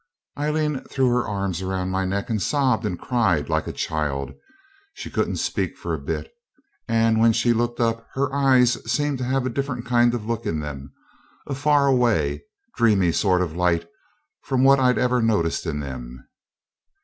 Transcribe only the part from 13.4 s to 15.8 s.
of light from what I'd ever noticed